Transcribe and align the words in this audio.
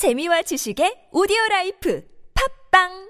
재미와 0.00 0.40
지식의 0.48 1.12
오디오 1.12 1.36
라이프. 1.50 2.00
팝빵 2.32 3.09